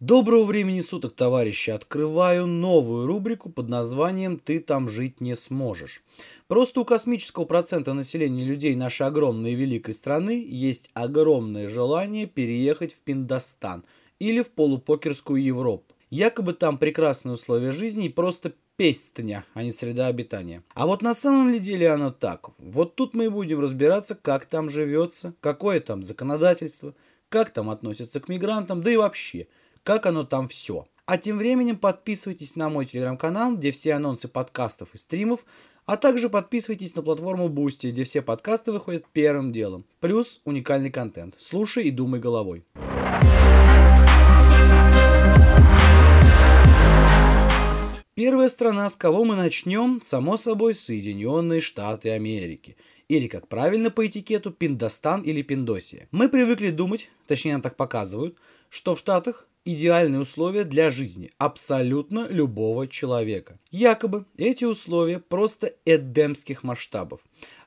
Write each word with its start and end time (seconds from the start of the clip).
Доброго 0.00 0.44
времени 0.44 0.80
суток, 0.80 1.14
товарищи! 1.14 1.68
Открываю 1.68 2.46
новую 2.46 3.06
рубрику 3.06 3.50
под 3.50 3.68
названием 3.68 4.38
«Ты 4.38 4.58
там 4.58 4.88
жить 4.88 5.20
не 5.20 5.36
сможешь». 5.36 6.02
Просто 6.48 6.80
у 6.80 6.86
космического 6.86 7.44
процента 7.44 7.92
населения 7.92 8.46
людей 8.46 8.74
нашей 8.76 9.06
огромной 9.06 9.52
и 9.52 9.56
великой 9.56 9.92
страны 9.92 10.42
есть 10.48 10.88
огромное 10.94 11.68
желание 11.68 12.26
переехать 12.26 12.94
в 12.94 13.00
Пиндостан 13.00 13.84
или 14.18 14.40
в 14.40 14.48
полупокерскую 14.48 15.42
Европу. 15.42 15.94
Якобы 16.08 16.54
там 16.54 16.78
прекрасные 16.78 17.34
условия 17.34 17.70
жизни 17.70 18.06
и 18.06 18.08
просто 18.08 18.54
пестня, 18.78 19.44
а 19.52 19.62
не 19.62 19.70
среда 19.70 20.06
обитания. 20.06 20.64
А 20.72 20.86
вот 20.86 21.02
на 21.02 21.12
самом 21.12 21.50
ли 21.50 21.58
деле 21.58 21.90
оно 21.90 22.10
так? 22.10 22.48
Вот 22.56 22.94
тут 22.94 23.12
мы 23.12 23.26
и 23.26 23.28
будем 23.28 23.60
разбираться, 23.60 24.14
как 24.14 24.46
там 24.46 24.70
живется, 24.70 25.34
какое 25.42 25.78
там 25.78 26.02
законодательство, 26.02 26.94
как 27.28 27.50
там 27.50 27.68
относятся 27.68 28.18
к 28.18 28.30
мигрантам, 28.30 28.82
да 28.82 28.90
и 28.90 28.96
вообще, 28.96 29.46
как 29.90 30.06
оно 30.06 30.22
там 30.22 30.46
все. 30.46 30.86
А 31.04 31.18
тем 31.18 31.38
временем 31.38 31.76
подписывайтесь 31.76 32.54
на 32.54 32.68
мой 32.68 32.86
телеграм-канал, 32.86 33.56
где 33.56 33.72
все 33.72 33.94
анонсы 33.94 34.28
подкастов 34.28 34.94
и 34.94 34.98
стримов, 34.98 35.44
а 35.84 35.96
также 35.96 36.30
подписывайтесь 36.30 36.94
на 36.94 37.02
платформу 37.02 37.48
Boosty, 37.48 37.90
где 37.90 38.04
все 38.04 38.22
подкасты 38.22 38.70
выходят 38.70 39.04
первым 39.12 39.50
делом. 39.50 39.84
Плюс 39.98 40.42
уникальный 40.44 40.92
контент. 40.92 41.34
Слушай 41.38 41.86
и 41.86 41.90
думай 41.90 42.20
головой. 42.20 42.64
Первая 48.14 48.48
страна, 48.48 48.88
с 48.88 48.94
кого 48.94 49.24
мы 49.24 49.34
начнем, 49.34 50.00
само 50.00 50.36
собой, 50.36 50.74
Соединенные 50.74 51.60
Штаты 51.60 52.10
Америки. 52.10 52.76
Или, 53.08 53.26
как 53.26 53.48
правильно 53.48 53.90
по 53.90 54.06
этикету, 54.06 54.52
Пиндостан 54.52 55.22
или 55.22 55.42
Пиндосия. 55.42 56.06
Мы 56.12 56.28
привыкли 56.28 56.70
думать, 56.70 57.10
точнее 57.26 57.54
нам 57.54 57.62
так 57.62 57.74
показывают, 57.76 58.36
что 58.68 58.94
в 58.94 59.00
Штатах 59.00 59.48
идеальные 59.64 60.20
условия 60.20 60.64
для 60.64 60.90
жизни 60.90 61.30
абсолютно 61.38 62.26
любого 62.28 62.88
человека. 62.88 63.58
Якобы 63.70 64.24
эти 64.36 64.64
условия 64.64 65.18
просто 65.18 65.74
эдемских 65.84 66.62
масштабов. 66.62 67.20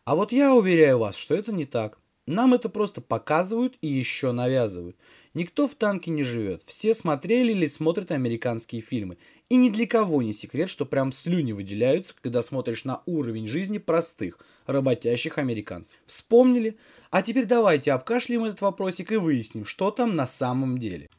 А 0.05 0.15
вот 0.15 0.31
я 0.31 0.53
уверяю 0.53 0.99
вас, 0.99 1.15
что 1.15 1.35
это 1.35 1.51
не 1.51 1.65
так. 1.65 1.99
Нам 2.25 2.53
это 2.53 2.69
просто 2.69 3.01
показывают 3.01 3.77
и 3.81 3.87
еще 3.87 4.31
навязывают. 4.31 4.95
Никто 5.33 5.67
в 5.67 5.75
танке 5.75 6.09
не 6.09 6.23
живет, 6.23 6.63
все 6.63 6.93
смотрели 6.93 7.51
или 7.51 7.67
смотрят 7.67 8.11
американские 8.11 8.81
фильмы. 8.81 9.17
И 9.49 9.57
ни 9.57 9.69
для 9.69 9.85
кого 9.85 10.21
не 10.21 10.31
секрет, 10.31 10.69
что 10.69 10.85
прям 10.85 11.11
слюни 11.11 11.51
выделяются, 11.51 12.15
когда 12.21 12.41
смотришь 12.41 12.85
на 12.85 13.01
уровень 13.05 13.47
жизни 13.47 13.77
простых, 13.77 14.39
работящих 14.67 15.37
американцев. 15.37 15.97
Вспомнили? 16.05 16.77
А 17.11 17.21
теперь 17.21 17.45
давайте 17.45 17.91
обкашляем 17.91 18.45
этот 18.45 18.61
вопросик 18.61 19.11
и 19.11 19.17
выясним, 19.17 19.65
что 19.65 19.91
там 19.91 20.15
на 20.15 20.25
самом 20.25 20.77
деле. 20.77 21.09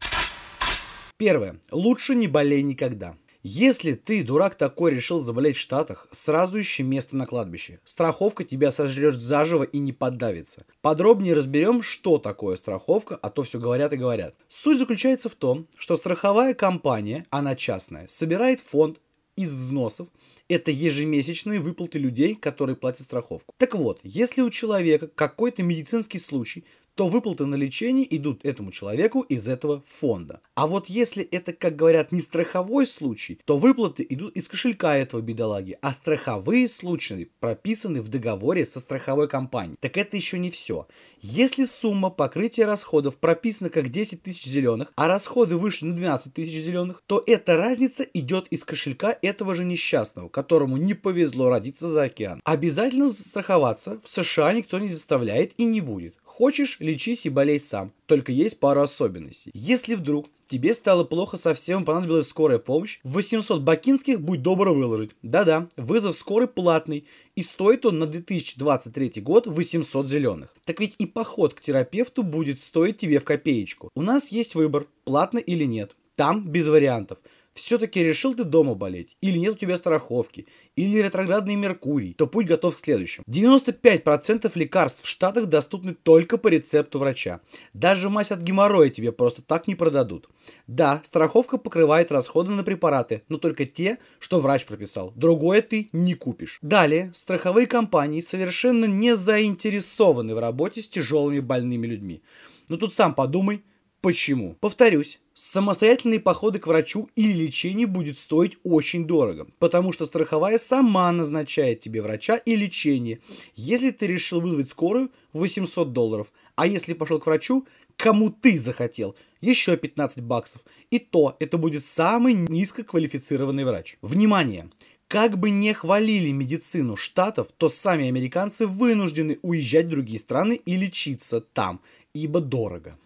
Первое. 1.17 1.61
Лучше 1.70 2.15
не 2.15 2.27
болей 2.27 2.62
никогда. 2.62 3.17
Если 3.47 3.93
ты, 3.93 4.25
дурак 4.25 4.55
такой, 4.57 4.91
решил 4.91 5.21
заболеть 5.21 5.56
в 5.56 5.61
Штатах, 5.61 6.09
сразу 6.11 6.61
ищи 6.61 6.83
место 6.83 7.15
на 7.15 7.27
кладбище. 7.27 7.79
Страховка 7.84 8.43
тебя 8.43 8.73
сожрет 8.73 9.17
заживо 9.17 9.65
и 9.65 9.79
не 9.79 9.93
поддавится. 9.93 10.65
Подробнее 10.81 11.34
разберем, 11.34 11.83
что 11.83 12.19
такое 12.19 12.56
страховка, 12.56 13.17
а 13.17 13.31
то 13.31 13.43
все 13.43 13.61
говорят 13.61 13.93
и 13.93 13.98
говорят. 13.98 14.34
Суть 14.48 14.79
заключается 14.79 15.29
в 15.29 15.34
том, 15.34 15.69
что 15.77 15.97
страховая 15.97 16.55
компания, 16.55 17.27
она 17.28 17.55
частная, 17.55 18.09
собирает 18.09 18.61
фонд 18.61 18.99
из 19.37 19.53
взносов, 19.53 20.09
это 20.49 20.71
ежемесячные 20.71 21.61
выплаты 21.61 21.99
людей, 21.99 22.37
которые 22.37 22.77
платят 22.77 23.03
страховку. 23.03 23.55
Так 23.59 23.75
вот, 23.75 24.01
если 24.03 24.43
у 24.43 24.51
человека 24.51 25.06
какой-то 25.06 25.62
медицинский 25.62 26.19
случай, 26.19 26.65
то 26.95 27.09
выплаты 27.09 27.47
на 27.47 27.55
лечение 27.56 28.06
идут 28.17 28.45
этому 28.45 28.70
человеку 28.70 29.23
из 29.23 29.48
этого 29.48 29.83
фонда. 29.87 30.41
А 30.55 30.67
вот 30.67 30.89
если 30.89 31.25
это, 31.25 31.53
как 31.53 31.77
говорят, 31.77 32.12
не 32.12 32.20
страховой 32.20 32.87
случай, 32.87 33.41
то 33.45 33.59
выплаты 33.59 34.06
идут 34.09 34.37
из 34.37 34.48
кошелька 34.48 34.97
этого 34.97 35.20
бедолаги, 35.20 35.77
а 35.83 35.92
страховые 35.92 36.69
случаи 36.69 37.31
прописаны 37.41 38.00
в 38.00 38.09
договоре 38.09 38.65
со 38.65 38.81
страховой 38.81 39.28
компанией. 39.28 39.77
Так 39.81 39.97
это 39.97 40.16
еще 40.16 40.38
не 40.38 40.50
все. 40.50 40.87
Если 41.21 41.65
сумма 41.65 42.10
покрытия 42.10 42.66
расходов 42.66 43.16
прописана 43.16 43.71
как 43.71 43.88
10 43.88 44.22
тысяч 44.22 44.44
зеленых, 44.44 44.93
а 44.94 45.09
расходы 45.09 45.56
вышли 45.56 45.87
на 45.87 45.97
12 45.97 46.34
тысяч 46.34 46.62
зеленых, 46.62 47.03
то 47.06 47.22
эта 47.26 47.56
разница 47.56 48.05
идет 48.05 48.47
из 48.49 48.65
кошелька 48.65 49.16
этого 49.22 49.55
же 49.55 49.65
несчастного, 49.65 50.28
которому 50.28 50.76
не 50.76 50.94
повезло 50.94 51.49
родиться 51.49 51.88
за 51.88 52.05
океан. 52.05 52.41
Обязательно 52.44 53.09
застраховаться 53.09 54.00
в 54.05 54.09
США 54.09 54.53
никто 54.53 54.78
не 54.78 54.88
заставляет 54.88 55.55
и 55.56 55.65
не 55.65 55.81
будет. 55.81 56.15
Хочешь, 56.37 56.78
лечись 56.81 57.27
и 57.27 57.28
болей 57.28 57.61
сам. 57.61 57.93
Только 58.06 58.33
есть 58.33 58.59
пару 58.59 58.81
особенностей. 58.81 59.53
Если 59.55 59.95
вдруг 59.95 60.27
тебе 60.47 60.75
стало 60.75 61.05
плохо 61.05 61.37
совсем, 61.37 61.84
понадобилась 61.84 62.27
скорая 62.27 62.59
помощь, 62.59 62.99
800 63.05 63.62
бакинских 63.62 64.21
будь 64.21 64.43
добр 64.43 64.71
выложить. 64.71 65.12
Да-да, 65.23 65.69
вызов 65.77 66.17
скорой 66.17 66.49
платный, 66.49 67.05
и 67.37 67.43
стоит 67.44 67.87
он 67.87 68.00
на 68.00 68.06
2023 68.06 69.23
год 69.23 69.47
800 69.47 70.09
зеленых. 70.09 70.53
Так 70.65 70.81
ведь 70.81 70.97
и 70.99 71.06
поход 71.06 71.55
к 71.55 71.61
терапевту 71.61 72.25
будет 72.25 72.61
стоить 72.61 72.99
тебе 72.99 73.21
в 73.21 73.25
копеечку. 73.25 73.93
У 73.94 74.03
нас 74.03 74.33
есть 74.33 74.56
выбор, 74.56 74.89
платно 75.05 75.39
или 75.39 75.62
нет. 75.62 75.94
Там 76.17 76.49
без 76.49 76.67
вариантов 76.67 77.19
все-таки 77.54 78.03
решил 78.03 78.34
ты 78.34 78.44
дома 78.44 78.75
болеть, 78.75 79.16
или 79.20 79.38
нет 79.38 79.54
у 79.54 79.56
тебя 79.59 79.76
страховки, 79.76 80.47
или 80.76 80.98
ретроградный 80.98 81.54
Меркурий, 81.54 82.15
то 82.15 82.26
путь 82.26 82.47
готов 82.47 82.75
к 82.76 82.78
следующему. 82.78 83.25
95% 83.28 84.50
лекарств 84.54 85.04
в 85.04 85.09
Штатах 85.09 85.47
доступны 85.47 85.94
только 85.94 86.37
по 86.37 86.48
рецепту 86.48 86.98
врача. 86.98 87.41
Даже 87.72 88.10
мазь 88.10 88.31
от 88.32 88.41
геморроя 88.41 88.91
тебе 88.91 89.12
просто 89.12 89.43
так 89.43 89.66
не 89.69 89.75
продадут. 89.75 90.28
Да, 90.66 91.00
страховка 91.04 91.56
покрывает 91.56 92.10
расходы 92.10 92.50
на 92.50 92.64
препараты, 92.64 93.22
но 93.28 93.38
только 93.38 93.64
те, 93.64 93.98
что 94.19 94.41
врач 94.41 94.66
прописал. 94.66 95.12
Другое 95.14 95.62
ты 95.62 95.88
не 95.93 96.14
купишь. 96.14 96.59
Далее, 96.60 97.12
страховые 97.14 97.66
компании 97.66 98.20
совершенно 98.20 98.87
не 98.87 99.14
заинтересованы 99.14 100.34
в 100.34 100.38
работе 100.38 100.82
с 100.82 100.88
тяжелыми 100.88 101.41
больными 101.41 101.87
людьми. 101.87 102.22
Но 102.69 102.76
тут 102.76 102.94
сам 102.94 103.14
подумай, 103.14 103.62
почему. 104.04 104.54
Повторюсь, 104.60 105.19
Самостоятельные 105.37 106.20
походы 106.20 106.60
к 106.60 106.69
врачу 106.69 107.10
или 107.16 107.32
лечение 107.47 107.88
будет 107.88 108.20
стоить 108.20 108.56
очень 108.62 109.04
дорого, 109.04 109.48
потому 109.59 109.92
что 109.92 110.06
страховая 110.06 110.60
сама 110.60 111.10
назначает 111.10 111.81
тебе 111.81 112.03
врача 112.03 112.37
и 112.37 112.54
лечение. 112.54 113.19
Если 113.56 113.91
ты 113.91 114.06
решил 114.06 114.41
вызвать 114.41 114.70
скорую, 114.70 115.10
800 115.32 115.93
долларов, 115.93 116.32
а 116.54 116.69
если 116.69 116.93
пошел 116.93 117.19
к 117.19 117.26
врачу, 117.26 117.66
кому 117.97 118.31
ты 118.31 118.60
захотел, 118.60 119.16
еще 119.41 119.76
15 119.76 120.22
баксов. 120.22 120.62
И 120.93 121.00
то 121.00 121.37
это 121.41 121.59
будет 121.59 121.84
самый 121.84 122.34
низкоквалифицированный 122.34 123.64
врач. 123.64 123.97
Внимание! 124.03 124.70
Как 125.09 125.37
бы 125.37 125.50
не 125.50 125.72
хвалили 125.75 126.31
медицину 126.31 126.94
штатов, 126.94 127.48
то 127.56 127.69
сами 127.69 128.06
американцы 128.06 128.69
вынуждены 128.69 129.41
уезжать 129.43 129.87
в 129.87 129.91
другие 129.91 130.20
страны 130.20 130.60
и 130.64 130.76
лечиться 130.76 131.41
там, 131.41 131.81
ибо 132.14 132.41
дорого 132.41 132.97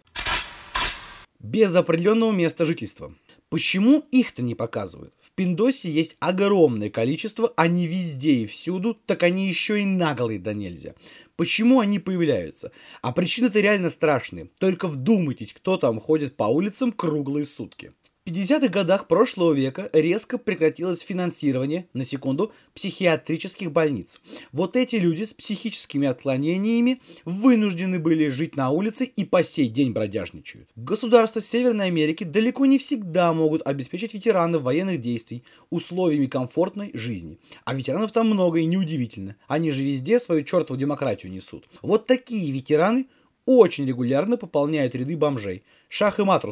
без 1.41 1.75
определенного 1.75 2.33
места 2.33 2.65
жительства. 2.65 3.15
Почему 3.49 4.05
их-то 4.11 4.43
не 4.43 4.55
показывают? 4.55 5.15
В 5.21 5.31
Пиндосе 5.31 5.91
есть 5.91 6.17
огромное 6.21 6.91
количество, 6.91 7.53
они 7.57 7.87
везде 7.87 8.35
и 8.35 8.47
всюду, 8.47 8.95
так 9.07 9.23
они 9.23 9.49
еще 9.49 9.81
и 9.81 9.87
наглые 9.87 10.39
да 10.39 10.53
нельзя. 10.53 10.95
Почему 11.37 11.81
они 11.81 11.99
появляются? 11.99 12.73
А 13.01 13.13
причины-то 13.13 13.61
реально 13.61 13.89
страшные. 13.89 14.51
Только 14.59 14.87
вдумайтесь, 14.87 15.55
кто 15.55 15.79
там 15.79 15.99
ходит 15.99 16.37
по 16.37 16.45
улицам 16.45 16.93
круглые 16.93 17.47
сутки. 17.47 17.93
50-х 18.29 18.69
годах 18.69 19.07
прошлого 19.07 19.55
века 19.55 19.89
резко 19.95 20.37
прекратилось 20.37 21.01
финансирование, 21.01 21.87
на 21.95 22.05
секунду, 22.05 22.53
психиатрических 22.75 23.73
больниц. 23.73 24.21
Вот 24.53 24.77
эти 24.77 24.97
люди 24.97 25.25
с 25.25 25.33
психическими 25.33 26.07
отклонениями 26.07 27.01
вынуждены 27.25 27.99
были 27.99 28.29
жить 28.29 28.55
на 28.55 28.69
улице 28.69 29.07
и 29.07 29.25
по 29.25 29.43
сей 29.43 29.69
день 29.69 29.93
бродяжничают. 29.93 30.69
Государства 30.77 31.41
Северной 31.41 31.87
Америки 31.87 32.25
далеко 32.25 32.67
не 32.67 32.77
всегда 32.79 33.33
могут 33.33 33.67
обеспечить 33.67 34.13
ветеранов 34.13 34.63
военных 34.63 35.01
действий 35.01 35.43
условиями 35.71 36.27
комфортной 36.27 36.91
жизни. 36.93 37.39
А 37.65 37.75
ветеранов 37.75 38.13
там 38.13 38.27
много 38.27 38.59
и 38.59 38.67
неудивительно. 38.67 39.37
Они 39.47 39.73
же 39.73 39.83
везде 39.83 40.21
свою 40.21 40.43
чертову 40.45 40.79
демократию 40.79 41.33
несут. 41.33 41.67
Вот 41.81 42.07
такие 42.07 42.53
ветераны 42.53 43.07
очень 43.47 43.87
регулярно 43.87 44.37
пополняют 44.37 44.95
ряды 44.95 45.17
бомжей. 45.17 45.63
Шах 45.89 46.21
и 46.21 46.25
мат. 46.25 46.45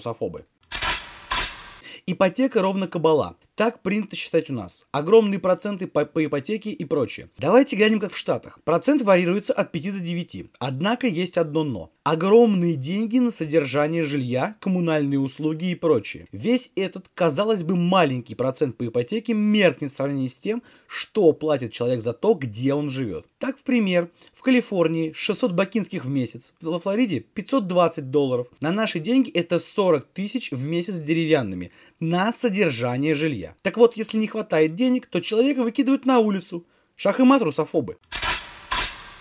Ипотека 2.09 2.63
ровно 2.63 2.87
кабала. 2.87 3.37
Так 3.57 3.81
принято 3.81 4.15
считать 4.17 4.51
у 4.51 4.53
нас. 4.53 4.87
Огромные 4.93 5.39
проценты 5.39 5.87
по, 5.87 6.05
по 6.05 6.23
ипотеке 6.23 6.73
и 6.73 6.85
прочее. 6.85 7.31
Давайте 7.39 7.75
глянем, 7.75 8.01
как 8.01 8.13
в 8.13 8.17
Штатах. 8.19 8.61
Процент 8.65 9.01
варьируется 9.01 9.55
от 9.55 9.73
5 9.73 9.95
до 9.95 10.01
9. 10.01 10.51
Однако 10.59 11.07
есть 11.07 11.39
одно 11.39 11.65
но. 11.65 11.91
Огромные 12.05 12.75
деньги 12.75 13.19
на 13.19 13.31
содержание 13.31 14.05
жилья, 14.05 14.57
коммунальные 14.61 15.19
услуги 15.19 15.71
и 15.71 15.75
прочее. 15.75 16.29
Весь 16.33 16.71
этот, 16.77 17.09
казалось 17.15 17.63
бы, 17.63 17.77
маленький 17.77 18.35
процент 18.35 18.77
по 18.77 18.87
ипотеке 18.87 19.33
меркнет 19.33 19.91
в 19.91 19.95
сравнении 19.95 20.29
с 20.29 20.39
тем, 20.39 20.63
что 20.87 21.33
платит 21.33 21.73
человек 21.73 22.03
за 22.03 22.13
то, 22.13 22.35
где 22.35 22.75
он 22.75 22.91
живет. 22.91 23.25
Так, 23.39 23.59
в 23.59 23.63
пример, 23.63 24.11
в 24.35 24.43
Калифорнии 24.43 25.13
600 25.13 25.53
бакинских 25.53 26.05
в 26.05 26.11
месяц, 26.11 26.53
во 26.61 26.79
Флориде 26.79 27.21
520 27.21 28.11
долларов. 28.11 28.49
На 28.61 28.71
наши 28.71 29.01
деньги 29.01 29.31
это 29.31 29.59
40 29.59 30.05
тысяч 30.13 30.51
в 30.53 30.67
месяц 30.67 31.01
деревянными 31.01 31.73
на 32.01 32.33
содержание 32.33 33.15
жилья. 33.15 33.46
Так 33.63 33.77
вот, 33.77 33.97
если 33.97 34.19
не 34.19 34.27
хватает 34.27 34.75
денег, 34.75 35.07
то 35.07 35.21
человека 35.21 35.63
выкидывают 35.63 36.07
на 36.07 36.19
улицу. 36.19 36.67
Шах 36.97 37.21
и 37.21 37.23
мат 37.23 37.43
русофобы. 37.43 37.99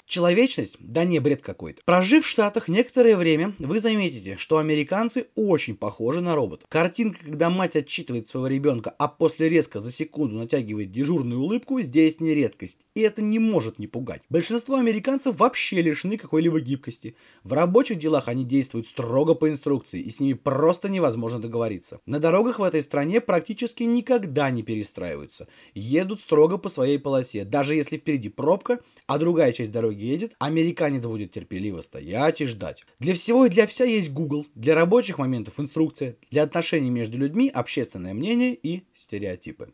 Человечность? 0.07 0.77
Да 0.79 1.03
не, 1.03 1.19
бред 1.19 1.41
какой-то. 1.41 1.81
Прожив 1.83 2.25
в 2.25 2.27
Штатах 2.27 2.67
некоторое 2.67 3.17
время, 3.17 3.53
вы 3.57 3.79
заметите, 3.79 4.37
что 4.37 4.59
американцы 4.59 5.27
очень 5.35 5.75
похожи 5.75 6.21
на 6.21 6.35
роботов. 6.35 6.67
Картинка, 6.69 7.19
когда 7.23 7.49
мать 7.49 7.75
отчитывает 7.75 8.27
своего 8.27 8.47
ребенка, 8.47 8.93
а 8.99 9.07
после 9.07 9.49
резко 9.49 9.79
за 9.79 9.91
секунду 9.91 10.35
натягивает 10.37 10.91
дежурную 10.91 11.41
улыбку, 11.41 11.81
здесь 11.81 12.19
не 12.19 12.35
редкость. 12.35 12.79
И 12.93 13.01
это 13.01 13.23
не 13.23 13.39
может 13.39 13.79
не 13.79 13.87
пугать. 13.87 14.21
Большинство 14.29 14.75
американцев 14.75 15.37
вообще 15.37 15.81
лишены 15.81 16.17
какой-либо 16.17 16.59
гибкости. 16.59 17.15
В 17.43 17.53
рабочих 17.53 17.97
делах 17.97 18.27
они 18.27 18.45
действуют 18.45 18.85
строго 18.85 19.33
по 19.33 19.49
инструкции, 19.49 20.01
и 20.01 20.11
с 20.11 20.19
ними 20.19 20.33
просто 20.33 20.87
невозможно 20.87 21.39
договориться. 21.39 21.99
На 22.05 22.19
дорогах 22.19 22.59
в 22.59 22.63
этой 22.63 22.81
стране 22.81 23.21
практически 23.21 23.83
никогда 23.83 24.51
не 24.51 24.61
перестраиваются. 24.61 25.47
Едут 25.73 26.21
строго 26.21 26.59
по 26.59 26.69
своей 26.69 26.99
полосе, 26.99 27.43
даже 27.43 27.73
если 27.73 27.97
впереди 27.97 28.29
пробка, 28.29 28.79
а 29.07 29.17
другая 29.17 29.51
часть 29.51 29.71
дороги 29.71 29.94
едет, 30.00 30.36
американец 30.39 31.06
будет 31.06 31.31
терпеливо 31.31 31.81
стоять 31.81 32.42
и 32.42 32.45
ждать. 32.45 32.83
Для 33.00 33.13
всего 33.13 33.45
и 33.45 33.50
для 33.50 33.68
вся 33.68 33.86
есть 33.86 34.12
Google, 34.12 34.45
для 34.56 34.75
рабочих 34.75 35.18
моментов 35.18 35.59
инструкция, 35.59 36.18
для 36.31 36.44
отношений 36.44 36.89
между 36.89 37.18
людьми 37.18 37.50
общественное 37.50 38.13
мнение 38.13 38.53
и 38.53 38.83
стереотипы. 38.94 39.74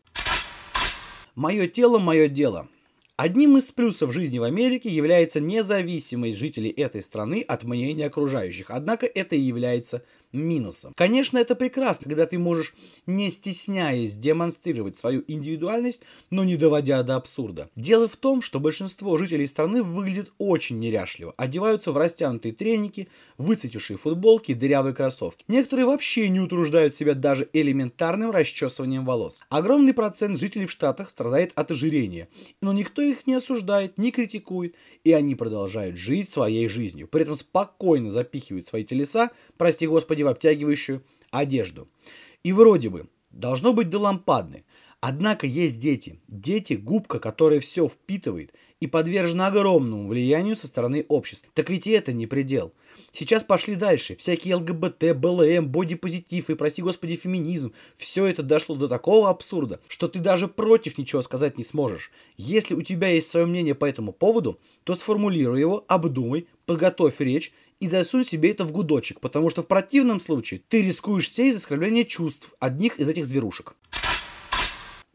Мое 1.34 1.66
тело, 1.66 1.98
мое 1.98 2.28
дело. 2.28 2.68
Одним 3.16 3.56
из 3.56 3.70
плюсов 3.70 4.12
жизни 4.12 4.38
в 4.38 4.42
Америке 4.42 4.88
является 4.88 5.38
независимость 5.38 6.38
жителей 6.38 6.70
этой 6.70 7.02
страны 7.02 7.44
от 7.46 7.62
мнения 7.62 8.06
окружающих, 8.06 8.70
однако 8.70 9.06
это 9.06 9.36
и 9.36 9.40
является 9.40 10.02
минусом. 10.32 10.92
Конечно, 10.96 11.38
это 11.38 11.54
прекрасно, 11.54 12.08
когда 12.08 12.26
ты 12.26 12.38
можешь, 12.38 12.74
не 13.06 13.30
стесняясь, 13.30 14.16
демонстрировать 14.16 14.96
свою 14.96 15.24
индивидуальность, 15.26 16.02
но 16.30 16.44
не 16.44 16.56
доводя 16.56 17.02
до 17.02 17.16
абсурда. 17.16 17.70
Дело 17.76 18.08
в 18.08 18.16
том, 18.16 18.42
что 18.42 18.60
большинство 18.60 19.18
жителей 19.18 19.46
страны 19.46 19.82
выглядит 19.82 20.32
очень 20.38 20.78
неряшливо, 20.78 21.34
одеваются 21.36 21.92
в 21.92 21.96
растянутые 21.96 22.52
треники, 22.52 23.08
выцветившие 23.38 23.96
футболки, 23.96 24.54
дырявые 24.54 24.94
кроссовки. 24.94 25.44
Некоторые 25.48 25.86
вообще 25.86 26.28
не 26.28 26.40
утруждают 26.40 26.94
себя 26.94 27.14
даже 27.14 27.48
элементарным 27.52 28.30
расчесыванием 28.30 29.04
волос. 29.04 29.42
Огромный 29.48 29.94
процент 29.94 30.38
жителей 30.38 30.66
в 30.66 30.70
Штатах 30.70 31.10
страдает 31.10 31.52
от 31.54 31.70
ожирения, 31.70 32.28
но 32.60 32.72
никто 32.72 33.02
их 33.02 33.26
не 33.26 33.34
осуждает, 33.34 33.98
не 33.98 34.10
критикует, 34.10 34.74
и 35.04 35.12
они 35.12 35.34
продолжают 35.34 35.96
жить 35.96 36.28
своей 36.28 36.68
жизнью, 36.68 37.08
при 37.08 37.22
этом 37.22 37.34
спокойно 37.34 38.08
запихивают 38.08 38.66
свои 38.66 38.84
телеса, 38.84 39.30
прости 39.56 39.86
господи, 39.86 40.21
в 40.22 40.28
обтягивающую 40.28 41.02
одежду. 41.30 41.88
И 42.42 42.52
вроде 42.52 42.88
бы 42.88 43.08
должно 43.30 43.72
быть 43.72 43.90
до 43.90 43.98
лампадны, 43.98 44.64
Однако 45.04 45.48
есть 45.48 45.80
дети. 45.80 46.20
Дети– 46.28 46.74
губка, 46.74 47.18
которая 47.18 47.58
все 47.58 47.88
впитывает 47.88 48.54
и 48.78 48.86
подвержена 48.86 49.48
огромному 49.48 50.06
влиянию 50.06 50.54
со 50.54 50.68
стороны 50.68 51.04
общества. 51.08 51.50
Так 51.54 51.70
ведь 51.70 51.88
и 51.88 51.90
это 51.90 52.12
не 52.12 52.28
предел. 52.28 52.72
Сейчас 53.10 53.42
пошли 53.42 53.74
дальше. 53.74 54.14
Всякие 54.14 54.54
ЛГБТ, 54.54 55.16
БЛМ, 55.16 55.68
бодипозитив 55.68 56.50
и, 56.50 56.54
прости 56.54 56.82
господи, 56.82 57.16
феминизм. 57.16 57.72
Все 57.96 58.26
это 58.26 58.44
дошло 58.44 58.76
до 58.76 58.86
такого 58.86 59.28
абсурда, 59.28 59.80
что 59.88 60.06
ты 60.06 60.20
даже 60.20 60.46
против 60.46 60.96
ничего 60.96 61.20
сказать 61.22 61.58
не 61.58 61.64
сможешь. 61.64 62.12
Если 62.36 62.76
у 62.76 62.82
тебя 62.82 63.08
есть 63.08 63.26
свое 63.26 63.46
мнение 63.46 63.74
по 63.74 63.86
этому 63.86 64.12
поводу, 64.12 64.60
то 64.84 64.94
сформулируй 64.94 65.58
его, 65.58 65.84
обдумай, 65.88 66.46
подготовь 66.64 67.18
речь 67.18 67.52
и 67.82 67.88
засунь 67.88 68.22
себе 68.24 68.52
это 68.52 68.64
в 68.64 68.70
гудочек, 68.70 69.18
потому 69.18 69.50
что 69.50 69.62
в 69.62 69.66
противном 69.66 70.20
случае 70.20 70.62
ты 70.68 70.82
рискуешь 70.82 71.28
сесть 71.28 71.54
за 71.54 71.58
оскорбление 71.58 72.04
чувств 72.04 72.54
одних 72.60 73.00
из 73.00 73.08
этих 73.08 73.26
зверушек. 73.26 73.74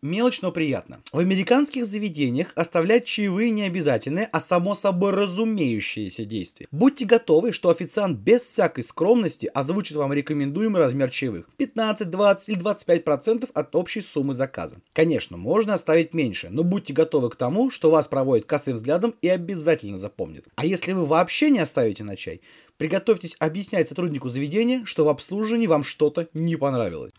Мелочь, 0.08 0.42
но 0.42 0.54
приятно. 0.54 1.02
В 1.12 1.20
американских 1.20 1.86
заведениях 1.86 2.54
оставлять 2.56 3.04
чаевые 3.04 3.50
не 3.50 3.64
обязательное, 3.64 4.30
а 4.32 4.40
само 4.40 4.74
собой 4.74 5.12
разумеющееся 5.12 6.24
действие. 6.24 6.70
Будьте 6.72 7.04
готовы, 7.04 7.52
что 7.52 7.70
официант 7.70 8.18
без 8.18 8.44
всякой 8.44 8.86
скромности 8.86 9.52
озвучит 9.54 9.98
вам 9.98 10.14
рекомендуемый 10.14 10.82
размер 10.82 11.10
чаевых. 11.10 11.50
15, 11.58 12.10
20 12.10 12.50
или 12.50 12.62
25% 12.62 13.50
от 13.54 13.76
общей 13.76 14.00
суммы 14.00 14.34
заказа. 14.34 14.78
Конечно, 14.94 15.36
можно 15.36 15.74
оставить 15.74 16.14
меньше, 16.14 16.48
но 16.52 16.64
будьте 16.64 16.94
готовы 16.94 17.30
к 17.30 17.36
тому, 17.36 17.70
что 17.70 17.92
вас 17.92 18.08
проводят 18.08 18.46
косым 18.46 18.76
взглядом 18.76 19.14
и 19.22 19.28
обязательно 19.28 19.98
запомнят. 19.98 20.46
А 20.56 20.66
если 20.66 20.94
вы 20.94 21.06
вообще 21.06 21.50
не 21.50 21.60
оставите 21.60 22.06
на 22.06 22.16
чай, 22.16 22.40
приготовьтесь 22.78 23.36
объяснять 23.40 23.90
сотруднику 23.90 24.30
заведения, 24.30 24.86
что 24.86 25.04
в 25.04 25.10
обслуживании 25.10 25.68
вам 25.68 25.84
что-то 25.84 26.30
не 26.34 26.56
понравилось. 26.56 27.12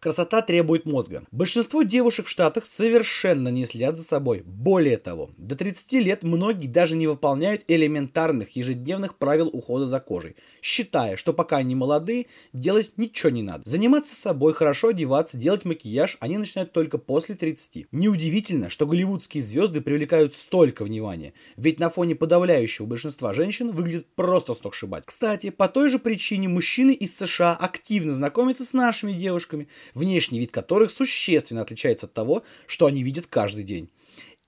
Красота 0.00 0.42
требует 0.42 0.86
мозга. 0.86 1.24
Большинство 1.32 1.82
девушек 1.82 2.26
в 2.26 2.28
Штатах 2.28 2.66
совершенно 2.66 3.48
не 3.48 3.66
следят 3.66 3.96
за 3.96 4.04
собой. 4.04 4.44
Более 4.46 4.96
того, 4.96 5.30
до 5.36 5.56
30 5.56 5.92
лет 5.94 6.22
многие 6.22 6.68
даже 6.68 6.94
не 6.94 7.08
выполняют 7.08 7.64
элементарных 7.66 8.54
ежедневных 8.54 9.18
правил 9.18 9.48
ухода 9.48 9.86
за 9.86 9.98
кожей, 9.98 10.36
считая, 10.62 11.16
что 11.16 11.32
пока 11.32 11.56
они 11.56 11.74
молодые, 11.74 12.26
делать 12.52 12.92
ничего 12.96 13.30
не 13.30 13.42
надо. 13.42 13.68
Заниматься 13.68 14.14
собой, 14.14 14.54
хорошо 14.54 14.88
одеваться, 14.88 15.36
делать 15.36 15.64
макияж 15.64 16.16
они 16.20 16.38
начинают 16.38 16.72
только 16.72 16.98
после 16.98 17.34
30. 17.34 17.88
Неудивительно, 17.90 18.70
что 18.70 18.86
голливудские 18.86 19.42
звезды 19.42 19.80
привлекают 19.80 20.32
столько 20.32 20.84
внимания, 20.84 21.32
ведь 21.56 21.80
на 21.80 21.90
фоне 21.90 22.14
подавляющего 22.14 22.86
большинства 22.86 23.34
женщин 23.34 23.72
выглядят 23.72 24.06
просто 24.14 24.54
сногсшибать. 24.54 25.02
Кстати, 25.06 25.50
по 25.50 25.66
той 25.66 25.88
же 25.88 25.98
причине 25.98 26.48
мужчины 26.48 26.92
из 26.92 27.16
США 27.16 27.56
активно 27.56 28.14
знакомятся 28.14 28.64
с 28.64 28.72
нашими 28.72 29.10
девушками, 29.10 29.66
внешний 29.94 30.38
вид 30.38 30.50
которых 30.50 30.90
существенно 30.90 31.62
отличается 31.62 32.06
от 32.06 32.14
того, 32.14 32.42
что 32.66 32.86
они 32.86 33.02
видят 33.02 33.26
каждый 33.26 33.64
день. 33.64 33.90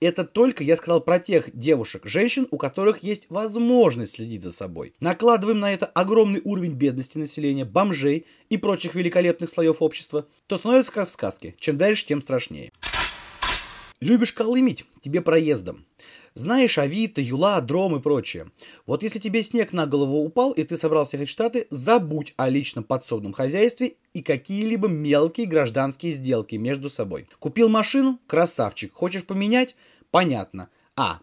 Это 0.01 0.23
только 0.23 0.63
я 0.63 0.75
сказал 0.75 0.99
про 0.99 1.19
тех 1.19 1.55
девушек, 1.55 2.07
женщин, 2.07 2.47
у 2.49 2.57
которых 2.57 3.03
есть 3.03 3.27
возможность 3.29 4.13
следить 4.13 4.41
за 4.41 4.51
собой. 4.51 4.95
Накладываем 4.99 5.59
на 5.59 5.71
это 5.71 5.85
огромный 5.85 6.41
уровень 6.43 6.73
бедности 6.73 7.19
населения, 7.19 7.65
бомжей 7.65 8.25
и 8.49 8.57
прочих 8.57 8.95
великолепных 8.95 9.51
слоев 9.51 9.81
общества, 9.83 10.27
то 10.47 10.57
становится 10.57 10.91
как 10.91 11.07
в 11.07 11.11
сказке. 11.11 11.53
Чем 11.59 11.77
дальше, 11.77 12.07
тем 12.07 12.21
страшнее. 12.21 12.71
Любишь 13.99 14.33
колымить? 14.33 14.85
Тебе 15.01 15.21
проездом. 15.21 15.85
Знаешь 16.33 16.77
Авито, 16.77 17.19
Юла, 17.21 17.59
Дром 17.59 17.97
и 17.97 18.01
прочее. 18.01 18.51
Вот 18.85 19.03
если 19.03 19.19
тебе 19.19 19.43
снег 19.43 19.73
на 19.73 19.85
голову 19.85 20.23
упал, 20.23 20.51
и 20.51 20.63
ты 20.63 20.77
собрался 20.77 21.17
ехать 21.17 21.27
в 21.27 21.31
Штаты, 21.31 21.67
забудь 21.69 22.33
о 22.37 22.47
личном 22.47 22.85
подсобном 22.85 23.33
хозяйстве 23.33 23.95
и 24.13 24.21
какие-либо 24.21 24.87
мелкие 24.87 25.45
гражданские 25.45 26.13
сделки 26.13 26.55
между 26.55 26.89
собой. 26.89 27.27
Купил 27.39 27.67
машину? 27.67 28.17
Красавчик. 28.27 28.93
Хочешь 28.93 29.25
поменять? 29.25 29.75
Понятно. 30.09 30.69
А. 30.95 31.19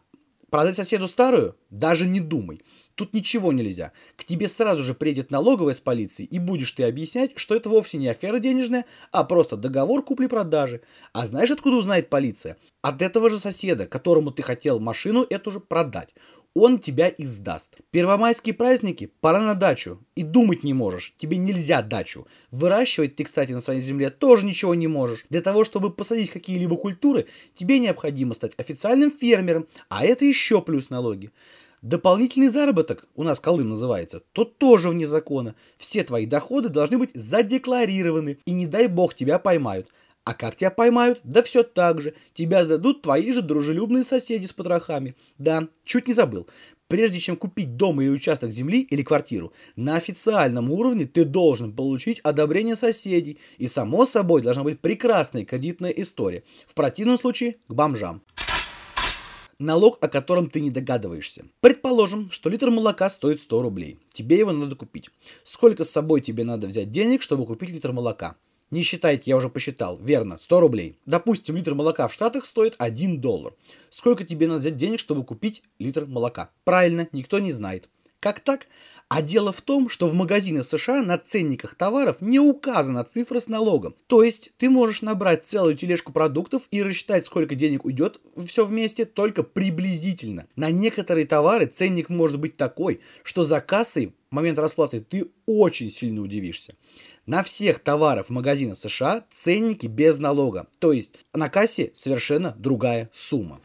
Продать 0.51 0.77
соседу 0.77 1.09
старую? 1.09 1.57
Даже 1.71 2.07
не 2.07 2.21
думай. 2.21 2.61
Тут 2.99 3.15
ничего 3.15 3.53
нельзя. 3.53 3.93
К 4.17 4.25
тебе 4.25 4.49
сразу 4.49 4.83
же 4.83 4.93
приедет 4.93 5.31
налоговая 5.31 5.73
с 5.73 5.81
полицией, 5.81 6.29
и 6.29 6.41
будешь 6.41 6.73
ты 6.73 6.83
объяснять, 6.83 7.31
что 7.37 7.55
это 7.55 7.69
вовсе 7.69 7.97
не 7.97 8.09
афера 8.09 8.41
денежная, 8.41 8.87
а 9.13 9.23
просто 9.23 9.57
договор 9.57 10.03
купли-продажи. 10.03 10.81
А 11.13 11.25
знаешь, 11.25 11.53
откуда 11.53 11.77
узнает 11.77 12.11
полиция? 12.11 12.57
От 12.83 13.01
этого 13.01 13.31
же 13.31 13.39
соседа, 13.39 13.87
которому 13.87 14.33
ты 14.33 14.43
хотел 14.43 14.81
машину 14.81 15.25
эту 15.31 15.53
же 15.53 15.61
продать. 15.61 16.09
Он 16.55 16.81
тебя 16.81 17.09
издаст. 17.17 17.77
Первомайские 17.93 18.53
праздники, 18.53 19.13
пора 19.21 19.41
на 19.43 19.55
дачу. 19.55 20.05
И 20.17 20.25
думать 20.25 20.65
не 20.65 20.75
можешь. 20.75 21.15
Тебе 21.19 21.37
нельзя 21.37 21.83
дачу. 21.83 22.27
Выращивать 22.51 23.15
ты, 23.15 23.23
кстати, 23.23 23.53
на 23.53 23.61
своей 23.61 23.81
земле 23.81 24.11
тоже 24.11 24.45
ничего 24.45 24.75
не 24.75 24.89
можешь. 24.89 25.25
Для 25.31 25.41
того, 25.41 25.63
чтобы 25.63 25.93
посадить 25.93 26.31
какие-либо 26.31 26.77
культуры, 26.77 27.27
тебе 27.55 27.79
необходимо 27.79 28.35
стать 28.35 28.55
официальным 28.57 29.13
фермером. 29.13 29.69
А 29.89 30.05
это 30.05 30.25
еще 30.25 30.61
плюс 30.61 30.91
налоги. 30.91 31.31
Дополнительный 31.83 32.49
заработок, 32.49 33.07
у 33.15 33.23
нас 33.23 33.39
Колым 33.39 33.69
называется, 33.69 34.23
то 34.33 34.45
тоже 34.45 34.89
вне 34.89 35.07
закона. 35.07 35.55
Все 35.77 36.03
твои 36.03 36.27
доходы 36.27 36.69
должны 36.69 36.99
быть 36.99 37.11
задекларированы, 37.15 38.39
и 38.45 38.51
не 38.51 38.67
дай 38.67 38.89
бог 38.89 39.15
тебя 39.15 39.39
поймают. 39.39 39.89
А 40.25 40.35
как 40.35 40.57
тебя 40.57 40.71
поймают? 40.71 41.21
Да 41.25 41.43
все 41.43 41.63
так 41.63 42.03
же. 42.03 42.15
Тебя 42.35 42.63
сдадут 42.63 43.01
твои 43.01 43.33
же 43.33 43.41
дружелюбные 43.41 44.05
соседи 44.05 44.45
с 44.45 44.53
потрохами. 44.53 45.17
Да, 45.39 45.69
чуть 45.85 46.07
не 46.07 46.13
забыл. 46.13 46.47
Прежде 46.87 47.19
чем 47.19 47.37
купить 47.37 47.77
дом 47.77 48.01
или 48.03 48.09
участок 48.09 48.51
земли 48.51 48.81
или 48.83 49.03
квартиру, 49.03 49.55
на 49.77 49.97
официальном 49.97 50.71
уровне 50.71 51.07
ты 51.07 51.25
должен 51.25 51.73
получить 51.73 52.21
одобрение 52.21 52.77
соседей. 52.77 53.39
И 53.57 53.69
само 53.69 54.05
собой 54.05 54.43
должна 54.43 54.65
быть 54.65 54.81
прекрасная 54.81 55.47
кредитная 55.47 55.93
история. 55.93 56.43
В 56.67 56.75
противном 56.75 57.17
случае 57.17 57.57
к 57.67 57.73
бомжам 57.73 58.23
налог, 59.59 59.99
о 60.01 60.09
котором 60.09 60.51
ты 60.51 60.61
не 60.61 60.71
догадываешься. 60.71 61.45
Предположим, 61.61 62.31
что 62.31 62.49
литр 62.49 62.71
молока 62.71 63.11
стоит 63.11 63.41
100 63.41 63.63
рублей. 63.63 63.99
Тебе 64.13 64.39
его 64.39 64.53
надо 64.53 64.77
купить. 64.77 65.11
Сколько 65.45 65.85
с 65.85 65.91
собой 65.91 66.21
тебе 66.21 66.45
надо 66.45 66.67
взять 66.67 66.91
денег, 66.91 67.23
чтобы 67.23 67.47
купить 67.47 67.71
литр 67.71 67.93
молока? 67.93 68.37
Не 68.71 68.83
считайте, 68.83 69.31
я 69.31 69.37
уже 69.37 69.49
посчитал. 69.49 69.99
Верно, 69.99 70.39
100 70.39 70.61
рублей. 70.61 70.99
Допустим, 71.07 71.57
литр 71.57 71.75
молока 71.75 72.07
в 72.07 72.13
Штатах 72.13 72.45
стоит 72.45 72.75
1 72.79 73.21
доллар. 73.21 73.55
Сколько 73.91 74.25
тебе 74.25 74.47
надо 74.47 74.61
взять 74.61 74.77
денег, 74.77 75.01
чтобы 75.01 75.25
купить 75.25 75.63
литр 75.79 76.05
молока? 76.07 76.51
Правильно, 76.65 77.09
никто 77.13 77.39
не 77.39 77.51
знает. 77.51 77.89
Как 78.21 78.41
так? 78.41 78.67
А 79.09 79.23
дело 79.23 79.53
в 79.53 79.63
том, 79.63 79.89
что 79.89 80.07
в 80.07 80.15
магазинах 80.15 80.67
США 80.67 81.03
на 81.03 81.17
ценниках 81.17 81.75
товаров 81.75 82.17
не 82.21 82.39
указана 82.39 83.05
цифра 83.05 83.41
с 83.41 83.49
налогом. 83.49 83.95
То 84.07 84.23
есть 84.23 84.53
ты 84.59 84.69
можешь 84.69 85.01
набрать 85.01 85.47
целую 85.47 85.77
тележку 85.77 86.13
продуктов 86.13 86.65
и 86.71 86.83
рассчитать, 86.83 87.25
сколько 87.25 87.55
денег 87.55 87.87
уйдет 87.87 88.21
все 88.47 88.67
вместе, 88.67 89.07
только 89.07 89.43
приблизительно. 89.43 90.47
На 90.57 90.71
некоторые 90.71 91.27
товары 91.27 91.67
ценник 91.67 92.11
может 92.11 92.39
быть 92.39 92.59
такой, 92.59 93.01
что 93.23 93.45
за 93.45 93.63
кассой 93.63 94.13
в 94.31 94.35
момент 94.35 94.59
расплаты 94.59 95.01
ты 95.01 95.31
очень 95.47 95.91
сильно 95.91 96.21
удивишься. 96.21 96.75
На 97.25 97.43
всех 97.43 97.79
товарах 97.79 98.27
в 98.27 98.31
магазинах 98.31 98.77
США 98.77 99.25
ценники 99.35 99.87
без 99.87 100.19
налога, 100.19 100.67
то 100.79 100.93
есть 100.93 101.15
на 101.33 101.49
кассе 101.49 101.93
совершенно 101.95 102.55
другая 102.59 103.09
сумма. 103.13 103.61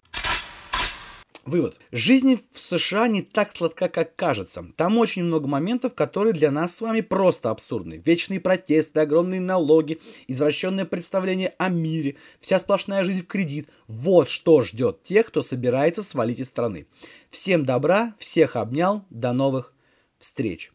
Вывод. 1.46 1.78
Жизнь 1.92 2.40
в 2.54 2.58
США 2.60 3.10
не 3.10 3.22
так 3.22 3.52
сладка, 3.52 3.90
как 3.90 4.16
кажется. 4.16 4.66
Там 4.78 4.98
очень 4.98 5.24
много 5.24 5.46
моментов, 5.48 5.94
которые 5.94 6.34
для 6.34 6.52
нас 6.52 6.76
с 6.76 6.82
вами 6.82 7.02
просто 7.02 7.50
абсурдны. 7.50 8.02
Вечные 8.06 8.40
протесты, 8.40 9.02
огромные 9.02 9.42
налоги, 9.42 10.00
извращенное 10.30 10.86
представление 10.86 11.54
о 11.58 11.68
мире, 11.68 12.16
вся 12.40 12.60
сплошная 12.60 13.04
жизнь 13.04 13.24
в 13.24 13.28
кредит. 13.28 13.68
Вот 13.88 14.30
что 14.30 14.62
ждет 14.62 15.04
тех, 15.04 15.28
кто 15.28 15.42
собирается 15.42 16.02
свалить 16.02 16.40
из 16.40 16.48
страны. 16.48 16.88
Всем 17.30 17.66
добра, 17.66 18.16
всех 18.20 18.56
обнял, 18.56 19.06
до 19.10 19.34
новых 19.34 19.74
встреч. 20.20 20.72